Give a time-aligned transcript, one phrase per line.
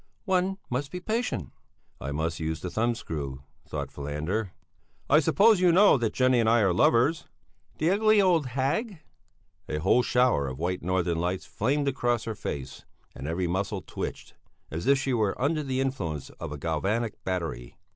[0.25, 1.51] "One must be patient."
[1.99, 4.51] I must use the thumbscrew, thought Falander.
[5.07, 7.27] "I suppose you know that Jenny and I are lovers?"
[7.77, 8.97] "The ugly, old hag!"
[9.69, 12.83] A whole shower of white northern lights flamed across her face
[13.13, 14.33] and every muscle twitched,
[14.71, 17.77] as if she were under the influence of a galvanic battery.